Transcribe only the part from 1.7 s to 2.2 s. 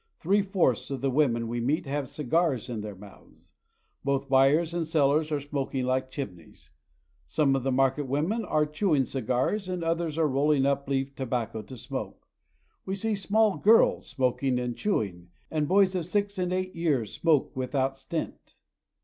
have